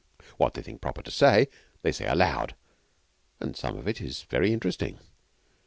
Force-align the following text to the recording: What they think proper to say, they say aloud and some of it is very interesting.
What 0.37 0.55
they 0.55 0.63
think 0.63 0.81
proper 0.81 1.03
to 1.03 1.11
say, 1.11 1.47
they 1.83 1.91
say 1.91 2.07
aloud 2.07 2.55
and 3.39 3.55
some 3.55 3.77
of 3.77 3.87
it 3.87 4.01
is 4.01 4.23
very 4.23 4.51
interesting. 4.51 4.97